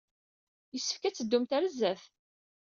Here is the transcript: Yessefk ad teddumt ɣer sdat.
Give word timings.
Yessefk 0.73 1.03
ad 1.03 1.15
teddumt 1.15 1.53
ɣer 1.55 1.63
sdat. 1.73 2.03